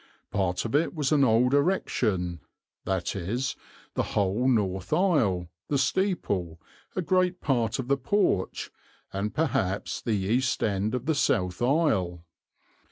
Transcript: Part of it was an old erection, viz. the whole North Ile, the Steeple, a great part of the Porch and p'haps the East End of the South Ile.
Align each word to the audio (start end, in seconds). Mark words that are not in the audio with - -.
Part 0.31 0.65
of 0.65 0.73
it 0.73 0.95
was 0.95 1.11
an 1.11 1.23
old 1.23 1.53
erection, 1.53 2.39
viz. 2.87 3.55
the 3.93 4.01
whole 4.17 4.47
North 4.47 4.91
Ile, 4.91 5.47
the 5.67 5.77
Steeple, 5.77 6.59
a 6.95 7.03
great 7.03 7.39
part 7.39 7.77
of 7.77 7.87
the 7.87 7.97
Porch 7.97 8.71
and 9.13 9.31
p'haps 9.31 10.01
the 10.01 10.13
East 10.17 10.63
End 10.63 10.95
of 10.95 11.05
the 11.05 11.13
South 11.13 11.61
Ile. 11.61 12.25